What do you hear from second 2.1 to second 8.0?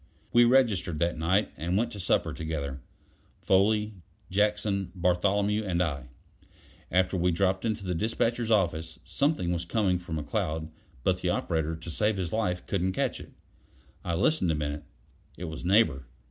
together: Foley, Jackson, Bartholomew, and I. Afterward we dropped into the